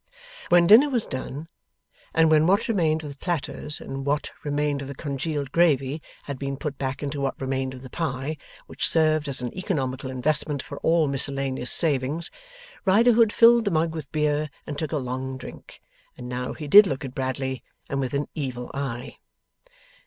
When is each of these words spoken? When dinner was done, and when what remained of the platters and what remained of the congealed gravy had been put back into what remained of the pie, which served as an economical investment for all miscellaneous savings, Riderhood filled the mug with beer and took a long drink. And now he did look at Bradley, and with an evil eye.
When 0.49 0.65
dinner 0.65 0.89
was 0.89 1.05
done, 1.05 1.47
and 2.11 2.31
when 2.31 2.47
what 2.47 2.67
remained 2.67 3.03
of 3.03 3.11
the 3.11 3.17
platters 3.17 3.79
and 3.79 4.03
what 4.03 4.31
remained 4.43 4.81
of 4.81 4.87
the 4.87 4.95
congealed 4.95 5.51
gravy 5.51 6.01
had 6.23 6.39
been 6.39 6.57
put 6.57 6.79
back 6.79 7.03
into 7.03 7.21
what 7.21 7.39
remained 7.39 7.75
of 7.75 7.83
the 7.83 7.89
pie, 7.91 8.37
which 8.65 8.89
served 8.89 9.27
as 9.27 9.41
an 9.43 9.55
economical 9.55 10.09
investment 10.09 10.63
for 10.63 10.79
all 10.79 11.07
miscellaneous 11.07 11.69
savings, 11.71 12.31
Riderhood 12.83 13.31
filled 13.31 13.65
the 13.65 13.69
mug 13.69 13.93
with 13.93 14.11
beer 14.11 14.49
and 14.65 14.75
took 14.75 14.91
a 14.91 14.97
long 14.97 15.37
drink. 15.37 15.79
And 16.17 16.27
now 16.27 16.53
he 16.53 16.67
did 16.67 16.87
look 16.87 17.05
at 17.05 17.13
Bradley, 17.13 17.61
and 17.87 17.99
with 17.99 18.15
an 18.15 18.27
evil 18.33 18.71
eye. 18.73 19.17